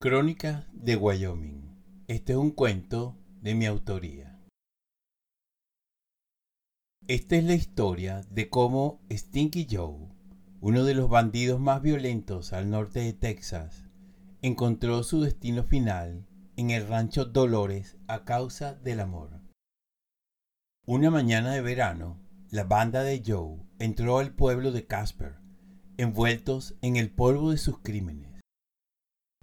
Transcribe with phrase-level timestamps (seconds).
[0.00, 2.04] Crónica de Wyoming.
[2.06, 4.38] Este es un cuento de mi autoría.
[7.08, 10.06] Esta es la historia de cómo Stinky Joe,
[10.60, 13.88] uno de los bandidos más violentos al norte de Texas,
[14.40, 19.40] encontró su destino final en el rancho Dolores a causa del amor.
[20.86, 22.20] Una mañana de verano,
[22.50, 25.40] la banda de Joe entró al pueblo de Casper,
[25.96, 28.37] envueltos en el polvo de sus crímenes.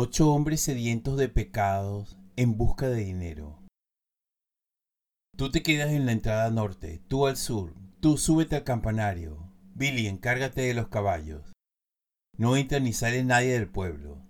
[0.00, 3.58] Ocho hombres sedientos de pecados en busca de dinero.
[5.36, 9.52] Tú te quedas en la entrada norte, tú al sur, tú súbete al campanario.
[9.74, 11.52] Billy, encárgate de los caballos.
[12.36, 14.22] No entra ni sale nadie del pueblo.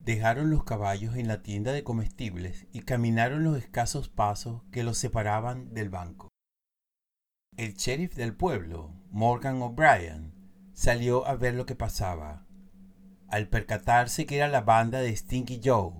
[0.00, 4.98] Dejaron los caballos en la tienda de comestibles y caminaron los escasos pasos que los
[4.98, 6.30] separaban del banco.
[7.56, 10.34] El sheriff del pueblo, Morgan O'Brien,
[10.72, 12.48] salió a ver lo que pasaba.
[13.34, 15.90] Al percatarse que era la banda de Stinky Joe,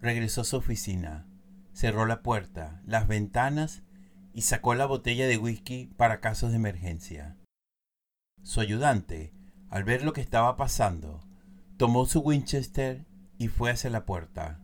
[0.00, 1.26] regresó a su oficina,
[1.74, 3.82] cerró la puerta, las ventanas
[4.32, 7.36] y sacó la botella de whisky para casos de emergencia.
[8.42, 9.34] Su ayudante,
[9.68, 11.20] al ver lo que estaba pasando,
[11.76, 13.04] tomó su Winchester
[13.36, 14.58] y fue hacia la puerta.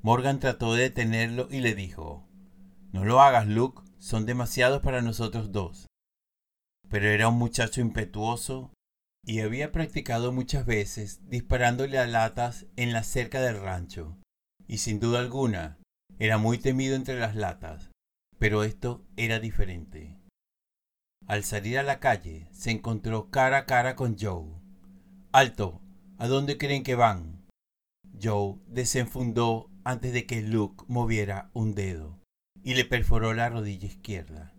[0.00, 2.26] Morgan trató de detenerlo y le dijo,
[2.90, 5.88] No lo hagas, Luke, son demasiados para nosotros dos.
[6.88, 8.73] Pero era un muchacho impetuoso
[9.26, 14.18] y había practicado muchas veces disparándole a latas en la cerca del rancho,
[14.66, 15.78] y sin duda alguna
[16.18, 17.90] era muy temido entre las latas,
[18.38, 20.18] pero esto era diferente.
[21.26, 24.52] Al salir a la calle se encontró cara a cara con Joe.
[25.32, 25.80] Alto,
[26.18, 27.46] ¿a dónde creen que van?
[28.22, 32.20] Joe desenfundó antes de que Luke moviera un dedo
[32.62, 34.54] y le perforó la rodilla izquierda.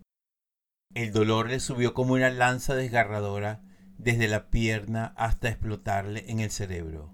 [0.94, 3.62] El dolor le subió como una lanza desgarradora
[3.98, 7.12] desde la pierna hasta explotarle en el cerebro.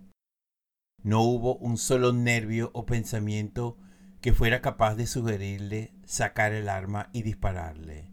[1.03, 3.77] No hubo un solo nervio o pensamiento
[4.21, 8.11] que fuera capaz de sugerirle sacar el arma y dispararle.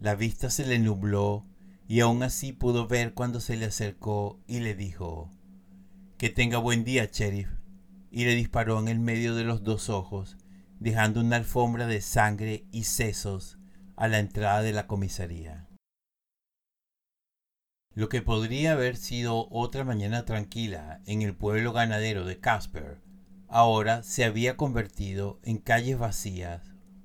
[0.00, 1.46] La vista se le nubló
[1.86, 5.30] y aún así pudo ver cuando se le acercó y le dijo
[6.18, 7.50] Que tenga buen día, sheriff,
[8.10, 10.36] y le disparó en el medio de los dos ojos,
[10.80, 13.58] dejando una alfombra de sangre y sesos
[13.96, 15.68] a la entrada de la comisaría.
[17.94, 23.02] Lo que podría haber sido otra mañana tranquila en el pueblo ganadero de Casper,
[23.48, 26.62] ahora se había convertido en calles vacías,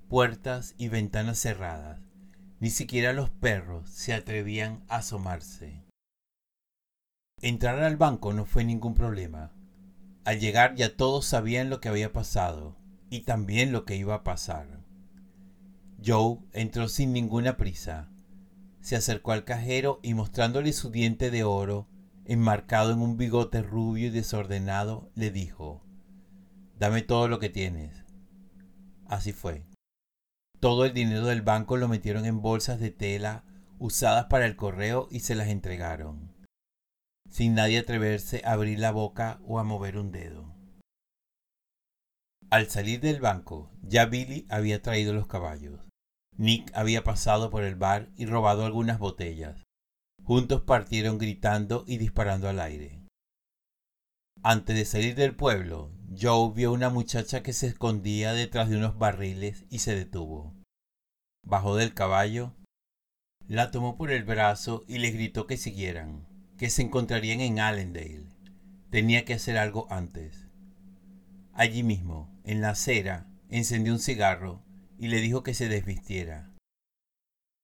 [0.08, 2.00] puertas y ventanas cerradas.
[2.62, 5.84] Ni siquiera los perros se atrevían a asomarse.
[7.42, 9.52] Entrar al banco no fue ningún problema.
[10.24, 12.78] Al llegar ya todos sabían lo que había pasado
[13.10, 14.80] y también lo que iba a pasar.
[16.04, 18.10] Joe entró sin ninguna prisa
[18.88, 21.90] se acercó al cajero y mostrándole su diente de oro,
[22.24, 25.84] enmarcado en un bigote rubio y desordenado, le dijo,
[26.80, 28.06] Dame todo lo que tienes.
[29.06, 29.66] Así fue.
[30.62, 33.44] Todo el dinero del banco lo metieron en bolsas de tela
[33.78, 36.32] usadas para el correo y se las entregaron,
[37.30, 40.56] sin nadie atreverse a abrir la boca o a mover un dedo.
[42.50, 45.87] Al salir del banco, ya Billy había traído los caballos.
[46.38, 49.64] Nick había pasado por el bar y robado algunas botellas.
[50.24, 53.02] Juntos partieron gritando y disparando al aire.
[54.44, 59.00] Antes de salir del pueblo, Joe vio una muchacha que se escondía detrás de unos
[59.00, 60.54] barriles y se detuvo.
[61.44, 62.54] Bajó del caballo,
[63.48, 66.28] la tomó por el brazo y le gritó que siguieran,
[66.58, 68.28] que se encontrarían en Allendale.
[68.92, 70.48] Tenía que hacer algo antes.
[71.54, 74.67] Allí mismo, en la acera, encendió un cigarro
[74.98, 76.54] y le dijo que se desvistiera.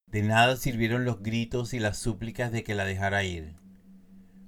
[0.08, 3.56] De nada sirvieron los gritos y las súplicas de que la dejara ir.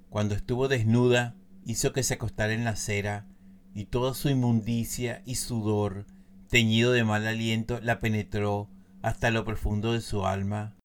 [0.09, 1.35] Cuando estuvo desnuda,
[1.65, 3.27] hizo que se acostara en la acera,
[3.73, 6.05] y toda su inmundicia y sudor,
[6.49, 8.69] teñido de mal aliento, la penetró
[9.01, 10.77] hasta lo profundo de su alma,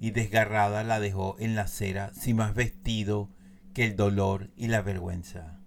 [0.00, 3.30] y desgarrada la dejó en la acera sin más vestido
[3.72, 5.60] que el dolor y la vergüenza.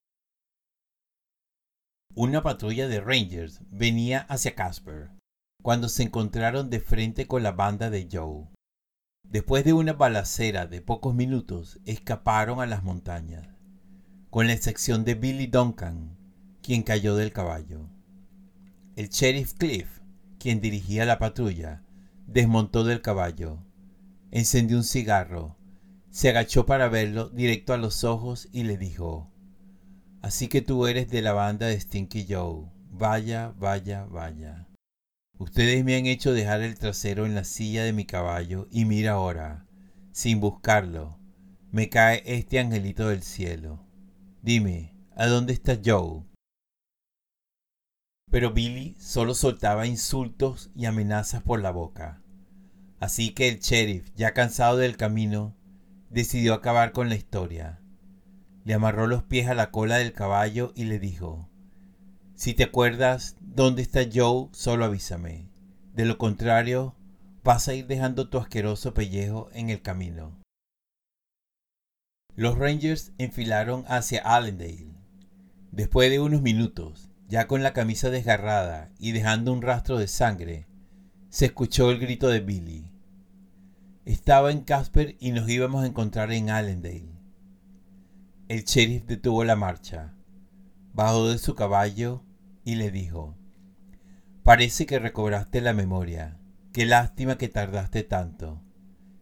[2.13, 5.16] Una patrulla de Rangers venía hacia Casper
[5.67, 8.47] cuando se encontraron de frente con la banda de Joe.
[9.23, 13.49] Después de una balacera de pocos minutos, escaparon a las montañas,
[14.29, 16.15] con la excepción de Billy Duncan,
[16.61, 17.89] quien cayó del caballo.
[18.95, 19.99] El sheriff Cliff,
[20.39, 21.83] quien dirigía la patrulla,
[22.27, 23.61] desmontó del caballo,
[24.31, 25.57] encendió un cigarro,
[26.11, 29.33] se agachó para verlo directo a los ojos y le dijo,
[30.21, 32.71] Así que tú eres de la banda de Stinky Joe.
[32.89, 34.66] Vaya, vaya, vaya.
[35.39, 39.11] Ustedes me han hecho dejar el trasero en la silla de mi caballo y mira
[39.11, 39.67] ahora,
[40.11, 41.19] sin buscarlo,
[41.71, 43.85] me cae este angelito del cielo.
[44.41, 46.23] Dime, ¿a dónde está Joe?
[48.31, 52.21] Pero Billy solo soltaba insultos y amenazas por la boca.
[52.99, 55.55] Así que el sheriff, ya cansado del camino,
[56.09, 57.79] decidió acabar con la historia.
[58.63, 61.46] Le amarró los pies a la cola del caballo y le dijo,
[62.37, 65.49] Si te acuerdas dónde está Joe, solo avísame.
[65.95, 66.95] De lo contrario,
[67.43, 70.37] vas a ir dejando tu asqueroso pellejo en el camino.
[72.35, 74.93] Los Rangers enfilaron hacia Allendale.
[75.71, 80.67] Después de unos minutos, ya con la camisa desgarrada y dejando un rastro de sangre,
[81.29, 82.91] se escuchó el grito de Billy.
[84.05, 87.19] Estaba en Casper y nos íbamos a encontrar en Allendale.
[88.47, 90.13] El sheriff detuvo la marcha,
[90.93, 92.26] bajó de su caballo
[92.67, 93.37] y le dijo,
[94.43, 96.37] Parece que recobraste la memoria.
[96.73, 98.61] Qué lástima que tardaste tanto.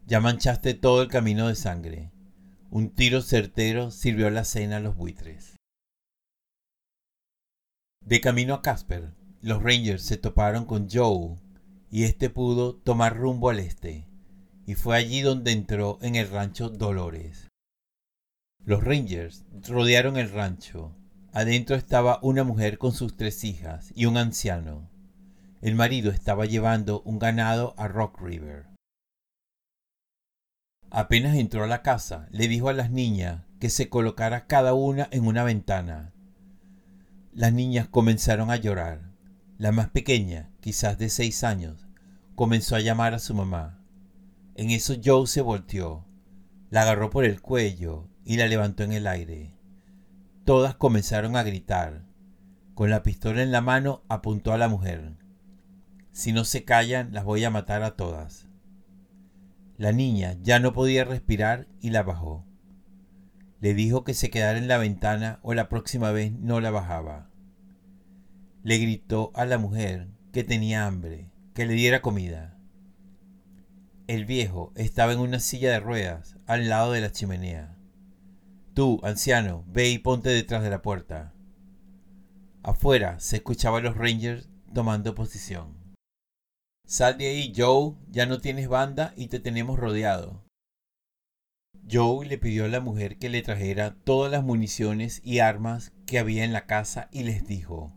[0.08, 2.12] Ya manchaste todo el camino de sangre.
[2.72, 5.58] Un tiro certero sirvió la cena a los buitres.
[8.04, 9.14] De camino a Casper,
[9.44, 11.36] los Rangers se toparon con Joe
[11.92, 14.08] y este pudo tomar rumbo al este,
[14.66, 17.48] y fue allí donde entró en el rancho Dolores.
[18.64, 20.96] Los Rangers rodearon el rancho.
[21.36, 24.90] Adentro estaba una mujer con sus tres hijas y un anciano.
[25.62, 28.68] El marido estaba llevando un ganado a Rock River.
[30.90, 35.10] Apenas entró a la casa, le dijo a las niñas que se colocara cada una
[35.12, 36.14] en una ventana.
[37.34, 39.02] Las niñas comenzaron a llorar.
[39.58, 41.86] La más pequeña, quizás de seis años,
[42.36, 43.84] comenzó a llamar a su mamá.
[44.56, 46.06] En eso Joe se volteó,
[46.70, 49.55] la agarró por el cuello y la levantó en el aire.
[50.46, 52.04] Todas comenzaron a gritar.
[52.76, 55.16] Con la pistola en la mano apuntó a la mujer.
[56.12, 58.48] Si no se callan, las voy a matar a todas.
[59.76, 62.46] La niña ya no podía respirar y la bajó.
[63.60, 67.32] Le dijo que se quedara en la ventana o la próxima vez no la bajaba.
[68.62, 72.56] Le gritó a la mujer que tenía hambre, que le diera comida.
[74.06, 77.75] El viejo estaba en una silla de ruedas al lado de la chimenea.
[78.76, 81.34] Tú, anciano, ve y ponte detrás de la puerta.
[82.62, 85.96] Afuera se escuchaban los Rangers tomando posición.
[86.86, 90.44] Sal de ahí, Joe, ya no tienes banda y te tenemos rodeado.
[91.90, 96.20] Joe le pidió a la mujer que le trajera todas las municiones y armas que
[96.20, 97.94] había en la casa y les dijo,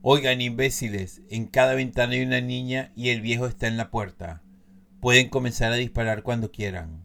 [0.00, 4.42] Oigan, imbéciles, en cada ventana hay una niña y el viejo está en la puerta.
[4.98, 7.04] Pueden comenzar a disparar cuando quieran.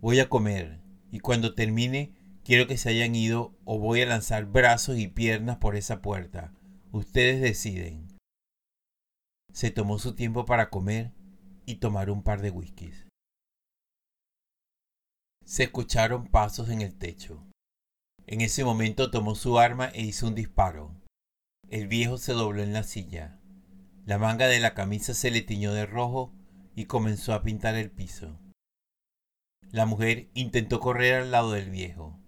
[0.00, 0.80] Voy a comer
[1.12, 2.15] y cuando termine
[2.46, 6.54] quiero que se hayan ido o voy a lanzar brazos y piernas por esa puerta.
[6.92, 8.06] Ustedes deciden
[9.52, 11.12] se tomó su tiempo para comer
[11.64, 13.06] y tomar un par de whiskies.
[15.46, 17.42] Se escucharon pasos en el techo.
[18.26, 20.94] En ese momento tomó su arma e hizo un disparo.
[21.70, 23.40] El viejo se dobló en la silla.
[24.04, 26.34] La manga de la camisa se le tiñó de rojo
[26.74, 28.38] y comenzó a pintar el piso.
[29.70, 32.20] La mujer intentó correr al lado del viejo.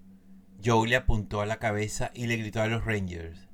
[0.65, 3.49] Joe le apuntó a la cabeza y le gritó a los Rangers.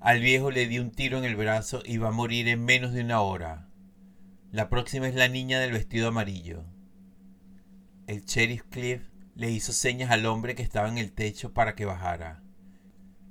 [0.00, 2.92] Al viejo le di un tiro en el brazo y va a morir en menos
[2.92, 3.70] de una hora.
[4.52, 6.64] La próxima es la niña del vestido amarillo.
[8.06, 11.86] El sheriff Cliff le hizo señas al hombre que estaba en el techo para que
[11.86, 12.42] bajara.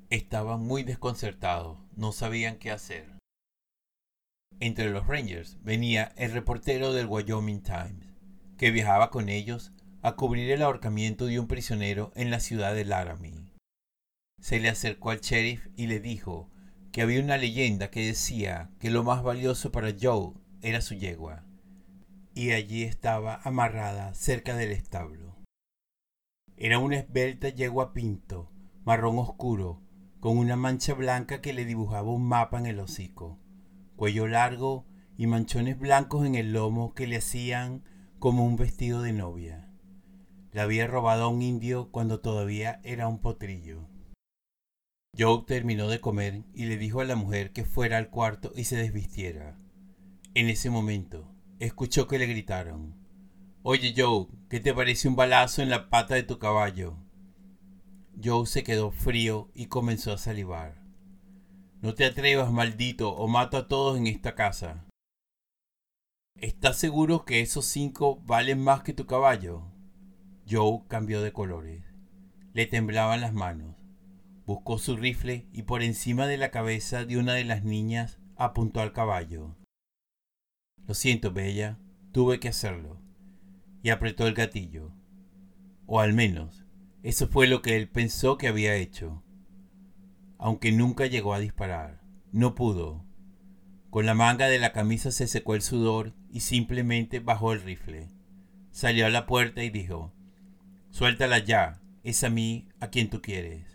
[0.09, 3.19] Estaban muy desconcertados, no sabían qué hacer.
[4.59, 8.15] Entre los Rangers venía el reportero del Wyoming Times,
[8.57, 12.83] que viajaba con ellos a cubrir el ahorcamiento de un prisionero en la ciudad de
[12.83, 13.53] Laramie.
[14.41, 16.49] Se le acercó al sheriff y le dijo
[16.91, 21.45] que había una leyenda que decía que lo más valioso para Joe era su yegua,
[22.35, 25.37] y allí estaba amarrada cerca del establo.
[26.57, 28.51] Era una esbelta yegua pinto,
[28.83, 29.81] marrón oscuro,
[30.19, 33.39] con una mancha blanca que le dibujaba un mapa en el hocico,
[33.95, 34.85] cuello largo
[35.17, 37.85] y manchones blancos en el lomo que le hacían
[38.19, 39.62] como un vestido de novia.
[40.53, 43.89] La había robado a un indio cuando todavía era un potrillo.
[45.17, 48.65] Joe terminó de comer y le dijo a la mujer que fuera al cuarto y
[48.65, 49.57] se desvistiera.
[50.35, 51.27] En ese momento,
[51.59, 52.95] escuchó que le gritaron,
[53.63, 56.97] Oye Joe, ¿qué te parece un balazo en la pata de tu caballo?
[58.23, 60.83] Joe se quedó frío y comenzó a salivar.
[61.81, 64.85] No te atrevas, maldito, o mato a todos en esta casa.
[66.35, 69.72] ¿Estás seguro que esos cinco valen más que tu caballo?
[70.49, 71.83] Joe cambió de colores.
[72.53, 73.75] Le temblaban las manos.
[74.45, 78.81] Buscó su rifle y por encima de la cabeza de una de las niñas apuntó
[78.81, 79.55] al caballo.
[80.85, 81.79] Lo siento, Bella,
[82.11, 83.01] tuve que hacerlo.
[83.81, 84.91] Y apretó el gatillo.
[85.85, 86.65] O al menos,
[87.03, 89.23] eso fue lo que él pensó que había hecho.
[90.37, 92.01] Aunque nunca llegó a disparar.
[92.31, 93.05] No pudo.
[93.89, 98.09] Con la manga de la camisa se secó el sudor y simplemente bajó el rifle.
[98.71, 100.11] Salió a la puerta y dijo,
[100.93, 103.65] Suéltala ya, es a mí a quien tú quieres.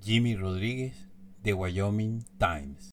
[0.00, 1.08] Jimmy Rodríguez,
[1.40, 2.91] de Wyoming Times.